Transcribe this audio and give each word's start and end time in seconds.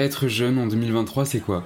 Être 0.00 0.28
jeune 0.28 0.56
en 0.56 0.66
2023, 0.66 1.26
c'est 1.26 1.40
quoi? 1.40 1.62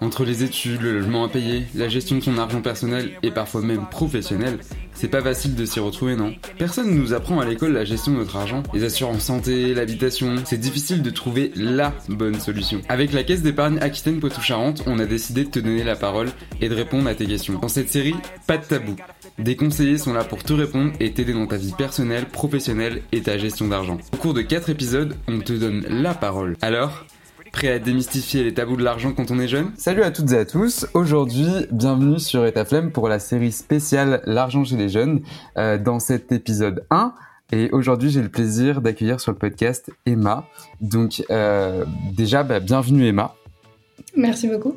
Entre 0.00 0.24
les 0.24 0.42
études, 0.42 0.82
le 0.82 0.98
logement 0.98 1.22
à 1.22 1.28
payer, 1.28 1.62
la 1.76 1.88
gestion 1.88 2.16
de 2.16 2.20
son 2.20 2.36
argent 2.36 2.60
personnel 2.60 3.10
et 3.22 3.30
parfois 3.30 3.62
même 3.62 3.86
professionnel, 3.88 4.58
c'est 4.94 5.06
pas 5.06 5.22
facile 5.22 5.54
de 5.54 5.64
s'y 5.64 5.78
retrouver, 5.78 6.16
non? 6.16 6.34
Personne 6.58 6.90
ne 6.90 6.98
nous 6.98 7.14
apprend 7.14 7.38
à 7.38 7.44
l'école 7.44 7.74
la 7.74 7.84
gestion 7.84 8.14
de 8.14 8.16
notre 8.16 8.34
argent, 8.34 8.64
les 8.74 8.82
assurances 8.82 9.22
santé, 9.22 9.74
l'habitation. 9.74 10.34
C'est 10.44 10.58
difficile 10.58 11.02
de 11.02 11.10
trouver 11.10 11.52
LA 11.54 11.94
bonne 12.08 12.40
solution. 12.40 12.80
Avec 12.88 13.12
la 13.12 13.22
caisse 13.22 13.42
d'épargne 13.42 13.78
Aquitaine 13.80 14.18
Poitou-Charentes, 14.18 14.82
on 14.88 14.98
a 14.98 15.06
décidé 15.06 15.44
de 15.44 15.50
te 15.50 15.60
donner 15.60 15.84
la 15.84 15.94
parole 15.94 16.30
et 16.60 16.68
de 16.68 16.74
répondre 16.74 17.06
à 17.06 17.14
tes 17.14 17.26
questions. 17.26 17.60
Dans 17.60 17.68
cette 17.68 17.90
série, 17.90 18.16
pas 18.48 18.58
de 18.58 18.64
tabou. 18.64 18.96
Des 19.38 19.54
conseillers 19.54 19.98
sont 19.98 20.14
là 20.14 20.24
pour 20.24 20.42
te 20.42 20.52
répondre 20.52 20.94
et 20.98 21.12
t'aider 21.12 21.32
dans 21.32 21.46
ta 21.46 21.58
vie 21.58 21.74
personnelle, 21.78 22.26
professionnelle 22.26 23.02
et 23.12 23.20
ta 23.20 23.38
gestion 23.38 23.68
d'argent. 23.68 23.98
Au 24.12 24.16
cours 24.16 24.34
de 24.34 24.42
4 24.42 24.68
épisodes, 24.68 25.14
on 25.28 25.38
te 25.38 25.52
donne 25.52 25.86
la 25.88 26.14
parole. 26.14 26.56
Alors, 26.60 27.06
Prêt 27.58 27.72
à 27.72 27.78
démystifier 27.80 28.44
les 28.44 28.54
tabous 28.54 28.76
de 28.76 28.84
l'argent 28.84 29.12
quand 29.12 29.32
on 29.32 29.40
est 29.40 29.48
jeune 29.48 29.72
Salut 29.76 30.04
à 30.04 30.12
toutes 30.12 30.30
et 30.30 30.38
à 30.38 30.44
tous. 30.44 30.86
Aujourd'hui, 30.94 31.48
bienvenue 31.72 32.20
sur 32.20 32.46
Etaflemme 32.46 32.92
pour 32.92 33.08
la 33.08 33.18
série 33.18 33.50
spéciale 33.50 34.22
L'argent 34.26 34.62
chez 34.62 34.76
les 34.76 34.88
jeunes 34.88 35.22
euh, 35.56 35.76
dans 35.76 35.98
cet 35.98 36.30
épisode 36.30 36.84
1. 36.90 37.12
Et 37.50 37.68
aujourd'hui, 37.72 38.10
j'ai 38.10 38.22
le 38.22 38.28
plaisir 38.28 38.80
d'accueillir 38.80 39.18
sur 39.18 39.32
le 39.32 39.38
podcast 39.38 39.90
Emma. 40.06 40.46
Donc 40.80 41.24
euh, 41.32 41.84
déjà, 42.12 42.44
bah, 42.44 42.60
bienvenue 42.60 43.08
Emma. 43.08 43.34
Merci 44.14 44.46
beaucoup. 44.46 44.76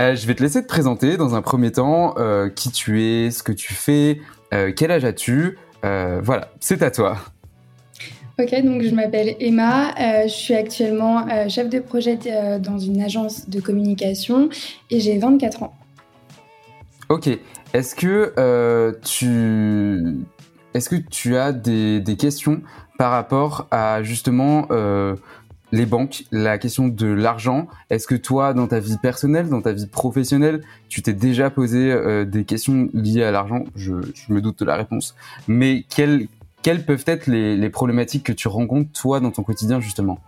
Euh, 0.00 0.16
je 0.16 0.26
vais 0.26 0.34
te 0.34 0.42
laisser 0.42 0.62
te 0.62 0.68
présenter 0.68 1.18
dans 1.18 1.34
un 1.34 1.42
premier 1.42 1.70
temps 1.70 2.14
qui 2.56 2.70
tu 2.70 3.02
es, 3.02 3.30
ce 3.30 3.42
que 3.42 3.52
tu 3.52 3.74
fais, 3.74 4.22
quel 4.50 4.90
âge 4.90 5.04
as-tu. 5.04 5.58
voilà, 5.82 6.50
c'est 6.60 6.82
à 6.82 6.90
toi. 6.90 7.18
Ok, 8.36 8.52
donc 8.64 8.82
je 8.82 8.92
m'appelle 8.92 9.36
Emma, 9.38 9.90
euh, 9.90 10.22
je 10.24 10.32
suis 10.32 10.54
actuellement 10.54 11.24
euh, 11.28 11.48
chef 11.48 11.68
de 11.68 11.78
projet 11.78 12.18
euh, 12.26 12.58
dans 12.58 12.80
une 12.80 13.00
agence 13.00 13.48
de 13.48 13.60
communication 13.60 14.48
et 14.90 14.98
j'ai 14.98 15.18
24 15.18 15.62
ans. 15.62 15.74
Ok, 17.08 17.28
est-ce 17.74 17.94
que, 17.94 18.32
tu... 19.04 20.24
Est 20.74 20.88
que 20.88 20.96
tu 20.96 21.36
as 21.36 21.52
des, 21.52 22.16
questions 22.18 22.60
par 22.98 23.12
rapport 23.12 23.68
à 23.70 24.02
justement 24.02 24.66
les 25.70 25.86
banques, 25.86 26.24
la 26.32 26.58
question 26.58 26.88
de 26.88 27.06
l'argent? 27.06 27.68
Est-ce 27.90 28.08
que 28.08 28.16
toi, 28.16 28.52
dans 28.52 28.66
ta 28.66 28.80
vie 28.80 28.96
personnelle, 29.00 29.48
dans 29.48 29.60
ta 29.60 29.72
vie 29.72 29.86
professionnelle, 29.86 30.62
tu 30.88 31.02
t'es 31.02 31.12
déjà 31.12 31.50
posé 31.50 31.94
des 32.26 32.44
questions 32.44 32.88
liées 32.94 33.22
à 33.22 33.30
l'argent? 33.30 33.64
Je, 33.76 33.92
je, 34.14 34.32
me 34.32 34.40
doute 34.40 34.58
de 34.60 34.64
la 34.64 34.74
réponse, 34.74 35.14
mais 35.46 35.84
quelle 35.94 36.26
quelles 36.64 36.82
peuvent 36.82 37.04
être 37.06 37.26
les, 37.26 37.68
problématiques 37.68 38.24
que 38.24 38.32
tu 38.32 38.48
rencontres 38.48 38.90
toi 38.92 39.20
dans 39.20 39.30
ton 39.30 39.44
quotidien 39.44 39.80
justement 39.80 40.18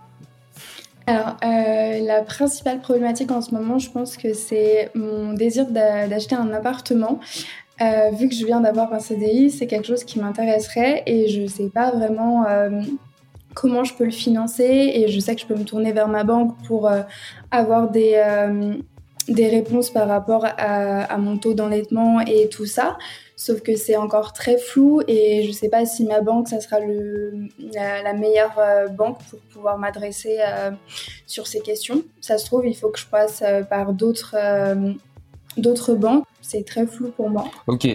alors, 1.08 1.36
euh, 1.44 2.04
la 2.04 2.22
principale 2.22 2.80
problématique 2.80 3.30
en 3.30 3.40
ce 3.40 3.54
moment, 3.54 3.78
je 3.78 3.88
pense 3.92 4.16
que 4.16 4.34
c'est 4.34 4.90
mon 4.96 5.34
désir 5.34 5.66
d'acheter 5.70 6.34
un 6.34 6.52
appartement. 6.52 7.20
Euh, 7.80 8.10
vu 8.10 8.28
que 8.28 8.34
je 8.34 8.44
viens 8.44 8.60
d'avoir 8.60 8.92
un 8.92 8.98
CDI, 8.98 9.52
c'est 9.52 9.68
quelque 9.68 9.86
chose 9.86 10.02
qui 10.02 10.18
m'intéresserait 10.18 11.04
et 11.06 11.28
je 11.28 11.42
ne 11.42 11.46
sais 11.46 11.68
pas 11.68 11.92
vraiment 11.92 12.44
euh, 12.48 12.80
comment 13.54 13.84
je 13.84 13.94
peux 13.94 14.04
le 14.04 14.10
financer 14.10 14.64
et 14.64 15.06
je 15.06 15.20
sais 15.20 15.36
que 15.36 15.42
je 15.42 15.46
peux 15.46 15.54
me 15.54 15.62
tourner 15.62 15.92
vers 15.92 16.08
ma 16.08 16.24
banque 16.24 16.56
pour 16.66 16.90
avoir 17.52 17.88
des, 17.88 18.20
des 19.28 19.46
réponses 19.46 19.90
par 19.90 20.08
rapport 20.08 20.44
à, 20.44 21.02
à 21.02 21.18
mon 21.18 21.38
taux 21.38 21.54
d'endettement 21.54 22.18
et 22.18 22.48
tout 22.48 22.66
ça. 22.66 22.96
Sauf 23.38 23.60
que 23.60 23.76
c'est 23.76 23.96
encore 23.96 24.32
très 24.32 24.56
flou 24.56 25.02
et 25.06 25.42
je 25.42 25.48
ne 25.48 25.52
sais 25.52 25.68
pas 25.68 25.84
si 25.84 26.06
ma 26.06 26.22
banque, 26.22 26.48
ça 26.48 26.58
sera 26.58 26.78
la, 26.80 28.12
meilleure 28.14 28.58
euh, 28.58 28.88
banque 28.88 29.18
pour 29.28 29.38
pouvoir 29.52 29.76
m'adresser 29.76 30.38
euh, 30.40 30.70
sur 31.26 31.46
ces 31.46 31.60
questions. 31.60 32.02
Ça 32.22 32.38
se 32.38 32.46
trouve, 32.46 32.66
il 32.66 32.74
faut 32.74 32.88
que 32.88 32.98
je 32.98 33.04
passe 33.04 33.42
euh, 33.46 33.62
par 33.62 33.92
d'autres 33.92 34.34
banques. 35.96 36.24
C'est 36.40 36.64
très 36.64 36.86
flou 36.86 37.10
pour 37.10 37.28
moi. 37.28 37.44
Ok. 37.66 37.86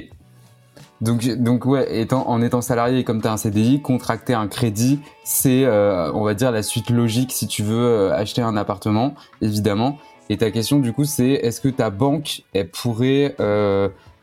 Donc, 1.02 1.28
donc 1.28 1.66
ouais, 1.66 2.08
en 2.14 2.44
étant 2.44 2.61
salarié 2.61 3.04
comme 3.04 3.20
tu 3.20 3.27
as 3.27 3.32
un 3.32 3.38
CDI, 3.38 3.82
contracter 3.82 4.36
un 4.36 4.48
crédit, 4.48 4.99
c'est, 5.23 5.65
on 5.65 6.23
va 6.23 6.36
dire, 6.36 6.52
la 6.52 6.61
suite 6.61 6.92
logique 6.92 7.32
si 7.32 7.48
tu 7.48 7.64
veux 7.64 8.11
acheter 8.11 8.44
un 8.44 8.55
appartement, 8.55 9.15
évidemment. 9.42 9.98
Et 10.30 10.38
ta 10.38 10.52
question, 10.52 10.77
du 10.77 10.94
coup, 10.94 11.05
c'est 11.05 11.32
est-ce 11.32 11.60
que 11.60 11.70
ta 11.70 11.89
banque, 11.89 12.44
elle 12.54 12.70
pourrait 12.70 13.36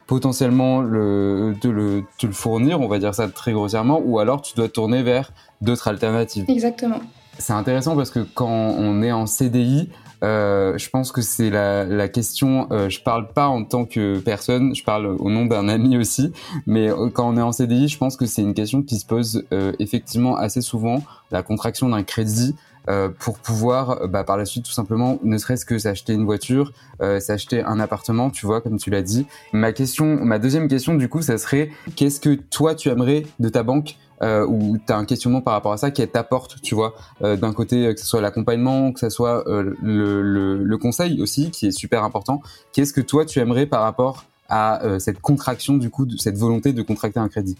potentiellement 0.09 0.81
le, 0.81 1.55
te, 1.61 1.69
le, 1.69 2.03
te 2.19 2.27
le 2.27 2.33
fournir, 2.33 2.81
on 2.81 2.89
va 2.89 2.99
dire 2.99 3.15
ça 3.15 3.29
très 3.29 3.53
grossièrement, 3.53 4.01
ou 4.05 4.19
alors 4.19 4.43
tu 4.43 4.55
dois 4.57 4.69
tourner 4.69 5.03
vers 5.05 5.31
d'autres 5.61 5.87
alternatives. 5.87 6.47
Exactement. 6.49 7.01
C'est 7.39 7.53
intéressant 7.53 7.95
parce 7.95 8.11
que 8.11 8.21
quand 8.21 8.49
on 8.49 9.03
est 9.03 9.13
en 9.13 9.27
CDI, 9.27 9.91
euh, 10.25 10.77
je 10.79 10.91
pense 10.91 11.13
que 11.13 11.21
c'est 11.21 11.51
la, 11.51 11.85
la, 11.85 12.09
question. 12.09 12.67
Euh, 12.73 12.89
je 12.89 13.01
parle 13.01 13.29
pas 13.29 13.47
en 13.47 13.63
tant 13.63 13.85
que 13.85 14.19
personne, 14.19 14.75
je 14.75 14.83
parle 14.83 15.07
au 15.07 15.31
nom 15.31 15.47
d'un 15.47 15.69
ami 15.69 15.97
aussi. 15.97 16.33
Mais 16.67 16.91
euh, 16.91 17.09
quand 17.11 17.29
on 17.29 17.37
est 17.37 17.43
en 17.43 17.53
CDI, 17.53 17.87
je 17.87 17.99
pense 17.99 18.17
que 18.17 18.27
c'est 18.27 18.43
une 18.43 18.55
question 18.55 18.83
qui 18.83 18.97
se 18.97 19.07
pose 19.07 19.45
euh, 19.53 19.73
effectivement 19.79 20.37
assez 20.37 20.63
souvent. 20.63 21.05
La 21.31 21.43
contraction 21.43 21.91
d'un 21.91 22.03
crédit 22.03 22.57
euh, 22.89 23.09
pour 23.19 23.39
pouvoir 23.39 24.03
euh, 24.03 24.07
bah, 24.07 24.25
par 24.25 24.37
la 24.37 24.45
suite 24.45 24.65
tout 24.65 24.73
simplement 24.73 25.19
ne 25.23 25.37
serait-ce 25.37 25.67
que 25.67 25.79
s'acheter 25.79 26.15
une 26.15 26.25
voiture, 26.25 26.73
euh, 27.03 27.21
s'acheter 27.21 27.63
un 27.63 27.81
appartement, 27.81 28.31
tu 28.31 28.47
vois 28.47 28.61
comme 28.61 28.79
tu 28.79 28.91
l'as 28.91 29.03
dit. 29.03 29.27
Ma 29.53 29.73
question, 29.73 30.25
ma 30.25 30.39
deuxième 30.39 30.69
question 30.69 30.95
du 30.95 31.09
coup, 31.09 31.21
ça 31.21 31.39
serait 31.39 31.71
qu'est-ce 31.97 32.21
que 32.21 32.35
toi 32.35 32.75
tu 32.75 32.89
aimerais 32.89 33.25
de 33.41 33.49
ta 33.49 33.63
banque 33.63 33.97
euh, 34.23 34.47
ou 34.47 34.79
tu 34.85 34.93
as 34.93 34.97
un 34.97 35.05
questionnement 35.05 35.41
par 35.41 35.53
rapport 35.55 35.73
à 35.73 35.77
ça 35.77 35.91
qui 35.91 36.07
t'apporte, 36.09 36.61
tu 36.63 36.75
vois, 36.75 36.95
d'un 37.21 37.53
côté 37.53 37.95
que 37.95 38.01
ce 38.01 38.07
soit 38.07 38.21
l'accompagnement, 38.21 38.93
que 38.93 39.01
ce 39.01 39.11
soit 39.11 39.45
le, 39.47 39.77
le, 39.83 40.65
le, 40.65 40.79
conseil 40.79 41.21
aussi 41.23 41.51
qui 41.51 41.67
est 41.69 41.73
super 41.73 42.03
important. 42.03 42.43
Qu'est-ce 42.73 42.93
que 42.93 43.01
toi 43.01 43.25
tu 43.25 43.39
aimerais 43.39 43.67
par 43.67 43.83
rapport 43.83 44.25
à 44.49 44.81
cette 44.99 45.21
contraction 45.21 45.77
du 45.77 45.91
coup, 45.91 46.05
de 46.05 46.17
cette 46.17 46.37
volonté 46.37 46.73
de 46.73 46.83
contracter 46.83 47.21
un 47.21 47.29
crédit? 47.29 47.57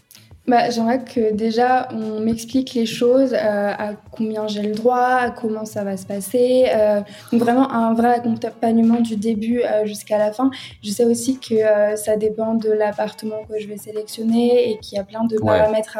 Bah, 0.47 0.69
J'aimerais 0.69 1.03
que 1.03 1.33
déjà 1.33 1.87
on 1.91 2.19
m'explique 2.21 2.73
les 2.73 2.85
choses, 2.85 3.33
euh, 3.33 3.37
à 3.77 3.93
combien 4.11 4.47
j'ai 4.47 4.63
le 4.63 4.73
droit, 4.73 4.97
à 4.97 5.29
comment 5.29 5.65
ça 5.65 5.83
va 5.83 5.95
se 5.95 6.05
passer. 6.05 6.65
Euh, 6.73 7.01
donc 7.31 7.41
vraiment 7.41 7.71
un 7.71 7.93
vrai 7.93 8.15
accompagnement 8.15 8.99
du 8.99 9.15
début 9.15 9.61
euh, 9.61 9.85
jusqu'à 9.85 10.17
la 10.17 10.31
fin. 10.31 10.49
Je 10.83 10.89
sais 10.89 11.05
aussi 11.05 11.39
que 11.39 11.55
ça 11.95 12.17
dépend 12.17 12.55
de 12.55 12.69
l'appartement 12.69 13.43
que 13.49 13.59
je 13.59 13.67
vais 13.67 13.77
sélectionner 13.77 14.71
et 14.71 14.79
qu'il 14.79 14.97
y 14.97 14.99
a 14.99 15.03
plein 15.03 15.23
de 15.23 15.37
paramètres 15.37 15.97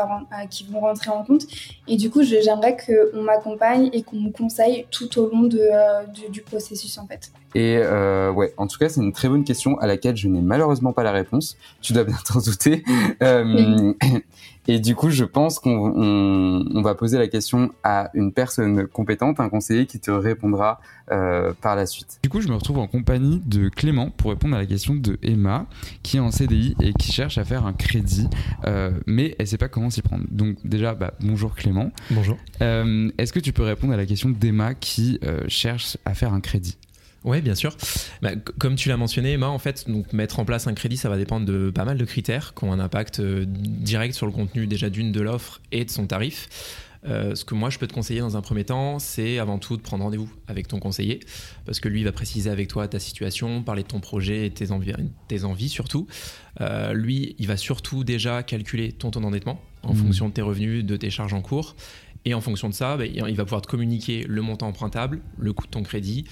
qui 0.50 0.66
vont 0.66 0.79
rentrer 0.79 1.11
en 1.11 1.23
compte. 1.23 1.44
Et 1.88 1.97
du 1.97 2.09
coup, 2.09 2.23
j'aimerais 2.23 2.75
qu'on 2.75 3.21
m'accompagne 3.21 3.89
et 3.94 4.01
qu'on 4.01 4.17
me 4.17 4.31
conseille 4.31 4.85
tout 4.89 5.19
au 5.19 5.29
long 5.29 5.44
de, 5.44 5.61
du, 6.11 6.29
du, 6.29 6.41
processus 6.41 6.97
en 6.97 7.06
fait. 7.06 7.31
Et 7.56 7.77
ouais, 7.77 8.53
en 8.57 8.67
tout 8.67 8.77
cas, 8.79 8.89
c'est 8.89 9.01
une 9.01 9.13
très 9.13 9.29
bonne 9.29 9.44
question 9.44 9.77
à 9.79 9.88
laquelle 9.88 10.16
je 10.16 10.27
n'ai 10.27 10.41
malheureusement 10.41 10.94
pas 10.94 11.03
la 11.03 11.11
réponse. 11.11 11.57
Tu 11.81 11.94
dois 11.94 12.03
bien 12.03 12.17
t'en 12.25 12.39
douter. 12.39 12.83
Et 14.67 14.79
du 14.79 14.94
coup, 14.94 15.09
je 15.09 15.23
pense 15.23 15.57
qu'on 15.57 16.81
va 16.84 16.94
poser 16.94 17.17
la 17.17 17.28
question 17.28 17.72
à 17.84 18.12
une 18.13 18.31
personne 18.31 18.88
compétente, 18.88 19.40
un 19.40 19.50
conseiller 19.50 19.88
qui 19.88 20.00
te 20.00 20.12
répondra 20.12 20.79
euh, 21.12 21.53
par 21.59 21.75
la 21.75 21.88
suite. 21.88 22.19
Du 22.22 22.29
coup, 22.29 22.39
je 22.39 22.47
me 22.50 22.53
retrouve 22.53 22.78
en 22.78 22.88
compagnie 22.88 23.41
de 23.44 23.69
Clément 23.69 24.12
pour 24.12 24.29
répondre 24.29 24.56
à 24.56 24.59
la 24.59 24.68
question 24.68 24.94
de 24.94 25.18
Emma, 25.23 25.66
qui 26.03 26.18
est 26.18 26.19
en 26.19 26.29
CDI 26.29 26.75
et 26.81 26.94
qui 26.94 27.12
cherche 27.12 27.39
à 27.39 27.45
faire 27.45 27.66
un 27.66 27.73
crédit, 27.73 28.28
euh, 28.66 28.91
mais 29.07 29.35
elle 29.39 29.45
ne 29.45 29.50
sait 29.50 29.57
pas 29.57 29.69
comment 29.69 29.89
s'y 29.89 30.03
prendre. 30.03 30.25
Donc 30.29 30.57
déjà, 30.63 30.94
bah, 30.94 31.16
bonjour 31.19 31.56
Clément. 31.56 31.91
Bonjour. 32.12 32.38
Euh, 32.62 33.09
est-ce 33.18 33.34
que 33.34 33.39
tu 33.39 33.53
peux 33.53 33.63
répondre 33.63 33.94
à 33.94 33.97
la 33.97 34.06
question 34.06 34.29
d'Emma 34.29 34.75
qui 34.75 35.19
cherche 35.47 35.97
à 36.06 36.13
faire 36.13 36.31
un 36.31 36.41
crédit? 36.41 36.78
Oui, 37.25 37.41
bien 37.41 37.56
sûr. 37.56 37.75
Bah, 38.22 38.31
comme 38.57 38.75
tu 38.75 38.90
l'as 38.90 38.97
mentionné, 38.97 39.34
Emma, 39.34 39.47
en 39.47 39.59
fait, 39.59 39.90
donc 39.90 40.13
mettre 40.13 40.40
en 40.40 40.46
place 40.46 40.68
un 40.68 40.74
crédit, 40.74 40.97
ça 40.97 41.09
va 41.09 41.18
dépendre 41.18 41.46
de 41.46 41.69
pas 41.69 41.85
mal 41.85 41.97
de 41.97 42.06
critères 42.06 42.53
qui 42.53 42.63
ont 42.63 42.72
un 42.72 42.80
impact 42.80 43.19
euh, 43.19 43.46
direct 43.47 44.13
sur 44.13 44.25
le 44.25 44.31
contenu 44.31 44.68
déjà 44.68 44.90
d'une 44.90 45.12
de 45.12 45.22
l'offre 45.22 45.62
et 45.72 45.85
de 45.85 45.90
son 45.90 46.07
tarif. 46.07 46.50
Euh, 47.06 47.34
ce 47.34 47.46
que 47.46 47.56
moi 47.56 47.69
je 47.69 47.80
peux 47.80 47.88
te 47.88 47.94
conseiller 47.94 48.19
dans 48.19 48.35
un 48.35 48.41
premier 48.41 48.66
temps, 48.66 49.00
c'est 49.00 49.40
avant 49.40 49.57
tout 49.57 49.78
de 49.78 49.81
prendre 49.81 50.03
rendez-vous 50.03 50.30
avec 50.47 50.68
ton 50.68 50.80
conseiller, 50.80 51.22
parce 51.66 51.80
que 51.80 51.88
lui 51.88 52.04
va 52.04 52.12
préciser 52.12 52.50
avec 52.50 52.68
toi 52.68 52.89
ta 52.89 53.00
situation, 53.00 53.63
parler 53.63 53.83
de 53.83 53.88
ton 53.88 54.01
projet 54.01 54.48
et 54.48 54.50
tes 54.50 54.72
envies, 54.72 54.94
tes 55.30 55.45
envies 55.45 55.69
surtout. 55.69 56.07
Euh, 56.60 56.94
lui, 56.94 57.36
il 57.39 57.48
va 57.48 57.56
surtout 57.56 58.04
déjà 58.04 58.44
calculer 58.44 58.92
ton 58.92 59.12
taux 59.12 59.22
d'endettement 59.22 59.62
en 59.83 59.94
mmh. 59.94 59.98
fonction 59.98 60.27
de 60.27 60.33
tes 60.33 60.42
revenus, 60.42 60.83
de 60.83 60.98
tes 60.98 61.10
charges 61.10 61.33
en 61.33 61.42
cours. 61.42 61.75
Et 62.25 62.33
en 62.33 62.42
fonction 62.42 62.68
de 62.68 62.74
ça, 62.74 62.98
bah, 62.98 63.06
il 63.06 63.36
va 63.36 63.45
pouvoir 63.45 63.62
te 63.62 63.68
communiquer 63.68 64.25
le 64.27 64.42
montant 64.42 64.68
empruntable, 64.68 65.22
le 65.38 65.54
coût 65.54 65.65
de 65.68 65.72
ton 65.72 65.83
crédit 65.83 66.25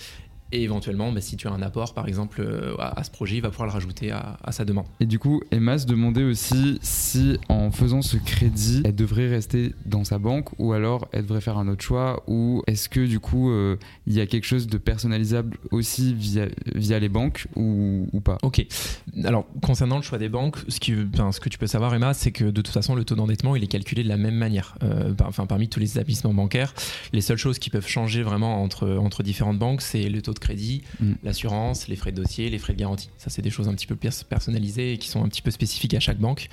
Et 0.51 0.63
éventuellement, 0.63 1.11
bah, 1.11 1.19
si 1.19 1.35
tu 1.35 1.47
as 1.47 1.51
un 1.51 1.61
apport, 1.61 1.94
par 1.94 2.07
exemple, 2.07 2.41
euh, 2.41 2.75
à, 2.79 3.03
ce 3.03 3.11
projet, 3.11 3.35
il 3.35 3.41
va 3.41 3.49
pouvoir 3.49 3.67
le 3.67 3.73
rajouter 3.73 4.11
à, 4.11 4.38
sa 4.51 4.63
demande. 4.63 4.85
Et 4.99 5.05
du 5.05 5.19
coup, 5.19 5.41
Emma 5.51 5.77
se 5.77 5.85
demandait 5.85 6.23
aussi 6.23 6.79
si, 6.81 7.38
en 7.49 7.69
faisant 7.69 8.01
ce 8.01 8.15
crédit, 8.17 8.81
elle 8.85 8.95
devrait 8.95 9.27
rester 9.27 9.73
dans 9.85 10.05
sa 10.05 10.19
banque 10.19 10.57
ou 10.57 10.71
alors 10.71 11.07
elle 11.11 11.23
devrait 11.23 11.41
faire 11.41 11.57
un 11.57 11.67
autre 11.67 11.83
choix 11.83 12.23
ou 12.27 12.63
est-ce 12.67 12.88
que 12.88 13.05
du 13.05 13.19
coup, 13.19 13.51
euh, 13.51 13.75
il 14.05 14.13
y 14.13 14.21
a 14.21 14.25
quelque 14.25 14.45
chose 14.45 14.67
de 14.67 14.77
personnalisable 14.77 15.57
aussi 15.71 16.13
via, 16.13 16.47
via 16.73 16.99
les 16.99 17.09
banques 17.09 17.47
ou, 17.55 18.07
ou 18.13 18.21
pas? 18.21 18.38
Ok. 18.41 18.65
Alors, 19.25 19.45
concernant 19.61 19.97
le 19.97 20.03
choix 20.03 20.17
des 20.17 20.29
banques, 20.29 20.57
ce, 20.69 20.79
qui, 20.79 20.94
ce 20.94 21.39
que 21.39 21.49
tu 21.49 21.57
peux 21.57 21.67
savoir, 21.67 21.94
Emma, 21.94 22.13
c'est 22.13 22.31
que 22.31 22.45
de 22.45 22.61
toute 22.61 22.69
façon, 22.69 22.95
le 22.95 23.03
taux 23.03 23.15
d'endettement, 23.15 23.55
il 23.55 23.63
est 23.63 23.67
calculé 23.67 24.03
de 24.03 24.09
la 24.09 24.17
même 24.17 24.35
manière. 24.35 24.77
Euh, 24.83 25.13
enfin, 25.23 25.45
parmi 25.45 25.67
tous 25.67 25.79
les 25.79 25.91
établissements 25.91 26.33
bancaires, 26.33 26.73
les 27.11 27.21
seules 27.21 27.38
choses 27.38 27.59
qui 27.59 27.69
peuvent 27.69 27.88
changer 27.88 28.23
vraiment 28.23 28.63
entre, 28.63 28.89
entre 28.97 29.23
différentes 29.23 29.59
banques, 29.59 29.81
c'est 29.81 30.07
le 30.07 30.21
taux 30.21 30.33
de 30.39 30.44
crédit, 30.44 30.84
mm. 31.00 31.13
l'assurance, 31.24 31.88
les 31.88 31.95
frais 31.95 32.12
de 32.12 32.22
dossier, 32.22 32.50
les 32.50 32.57
frais 32.57 32.74
de 32.74 32.80
garantie. 32.80 33.10
Ça, 33.18 33.30
c'est 33.30 33.42
des 33.42 33.50
choses 33.50 33.68
un 33.68 33.74
petit 33.74 33.88
peu 33.88 33.95
personnalisées 33.95 34.94
et 34.94 34.98
qui 34.98 35.10
sont 35.10 35.24
un 35.24 35.28
petit 35.28 35.42
peu 35.42 35.51
spécifiques 35.51 35.94
à 35.94 36.00
chaque 36.00 36.19
banque. 36.19 36.50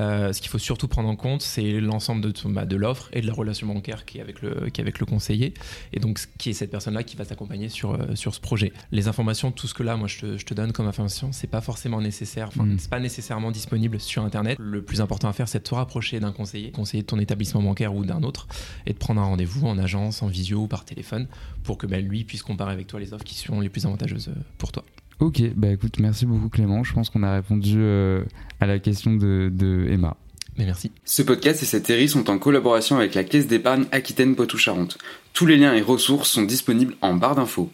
Euh, 0.00 0.32
ce 0.32 0.40
qu'il 0.40 0.50
faut 0.50 0.58
surtout 0.58 0.88
prendre 0.88 1.08
en 1.08 1.16
compte, 1.16 1.42
c'est 1.42 1.80
l'ensemble 1.80 2.20
de, 2.20 2.32
bah, 2.48 2.64
de 2.64 2.76
l'offre 2.76 3.08
et 3.12 3.20
de 3.20 3.26
la 3.26 3.32
relation 3.32 3.66
bancaire 3.66 4.04
qui 4.04 4.18
est 4.18 4.20
avec 4.20 4.42
le, 4.42 4.70
qui 4.70 4.80
est 4.80 4.82
avec 4.82 4.98
le 4.98 5.06
conseiller. 5.06 5.54
Et 5.92 6.00
donc, 6.00 6.20
qui 6.38 6.50
est 6.50 6.52
cette 6.52 6.70
personne-là 6.70 7.04
qui 7.04 7.16
va 7.16 7.24
t'accompagner 7.24 7.68
sur, 7.68 7.92
euh, 7.92 8.14
sur 8.14 8.34
ce 8.34 8.40
projet. 8.40 8.72
Les 8.90 9.08
informations, 9.08 9.52
tout 9.52 9.66
ce 9.66 9.74
que 9.74 9.82
là, 9.82 9.96
moi, 9.96 10.08
je 10.08 10.18
te, 10.18 10.38
je 10.38 10.44
te 10.44 10.54
donne 10.54 10.72
comme 10.72 10.86
information, 10.86 11.30
c'est 11.32 11.46
pas 11.46 11.60
forcément 11.60 12.00
nécessaire. 12.00 12.48
Enfin, 12.48 12.64
mm. 12.64 12.78
c'est 12.78 12.90
pas 12.90 13.00
nécessairement 13.00 13.50
disponible 13.50 14.00
sur 14.00 14.24
Internet. 14.24 14.58
Le 14.58 14.82
plus 14.82 15.00
important 15.00 15.28
à 15.28 15.32
faire, 15.32 15.48
c'est 15.48 15.58
de 15.58 15.64
te 15.64 15.74
rapprocher 15.74 16.20
d'un 16.20 16.32
conseiller, 16.32 16.70
conseiller 16.70 17.02
de 17.02 17.06
ton 17.06 17.18
établissement 17.18 17.62
bancaire 17.62 17.94
ou 17.94 18.04
d'un 18.04 18.22
autre, 18.22 18.48
et 18.86 18.92
de 18.92 18.98
prendre 18.98 19.20
un 19.20 19.26
rendez-vous 19.26 19.66
en 19.66 19.78
agence, 19.78 20.22
en 20.22 20.26
visio 20.26 20.62
ou 20.62 20.66
par 20.66 20.84
téléphone, 20.84 21.26
pour 21.62 21.78
que 21.78 21.86
bah, 21.86 22.00
lui 22.00 22.24
puisse 22.24 22.42
comparer 22.42 22.72
avec 22.72 22.86
toi 22.86 23.00
les 23.00 23.12
offres 23.12 23.23
qui 23.24 23.34
sont 23.34 23.60
les 23.60 23.68
plus 23.68 23.86
avantageuses 23.86 24.28
euh, 24.28 24.40
pour 24.58 24.72
toi. 24.72 24.84
Ok, 25.20 25.42
bah 25.54 25.68
écoute, 25.68 25.98
merci 26.00 26.26
beaucoup 26.26 26.48
Clément. 26.48 26.84
Je 26.84 26.92
pense 26.92 27.10
qu'on 27.10 27.22
a 27.22 27.32
répondu 27.34 27.76
euh, 27.78 28.24
à 28.60 28.66
la 28.66 28.78
question 28.78 29.14
de, 29.14 29.50
de 29.52 29.86
Emma. 29.88 30.16
Mais 30.56 30.64
merci. 30.66 30.92
Ce 31.04 31.22
podcast 31.22 31.62
et 31.62 31.66
cette 31.66 31.86
série 31.86 32.08
sont 32.08 32.30
en 32.30 32.38
collaboration 32.38 32.96
avec 32.96 33.14
la 33.14 33.24
Caisse 33.24 33.46
d'épargne 33.46 33.86
Aquitaine 33.90 34.36
Poitou-Charentes. 34.36 34.98
Tous 35.32 35.46
les 35.46 35.56
liens 35.56 35.74
et 35.74 35.82
ressources 35.82 36.30
sont 36.30 36.42
disponibles 36.42 36.94
en 37.00 37.14
barre 37.14 37.34
d'infos. 37.34 37.70